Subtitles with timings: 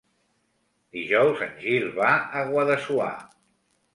[0.97, 2.09] Dijous en Gil va
[2.39, 3.13] a Guadassuar.